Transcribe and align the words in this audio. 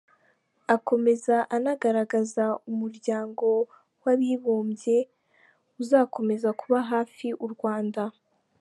Akomeza 0.75 1.35
anagaragaza 1.55 2.43
Umuryango 2.71 3.45
w’Abibumbye 4.03 4.97
uzakomeza 5.81 6.49
kuba 6.59 6.79
hafi 6.91 7.27
u 7.47 7.47
Rwanda. 7.53 8.01